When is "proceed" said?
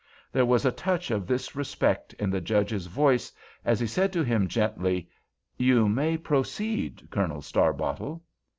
6.17-7.07